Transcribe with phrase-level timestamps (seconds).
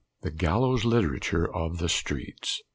[0.23, 2.63] THE "GALLOWS" LITERATURE OF THE STREETS.